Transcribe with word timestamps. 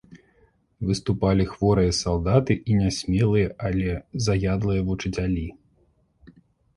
Выступалі 0.91 1.43
хворыя 1.49 1.91
салдаты 1.97 2.53
і 2.71 2.77
нясмелыя, 2.79 3.47
але 3.69 3.93
заядлыя 4.29 4.81
вучыцялі. 4.89 5.45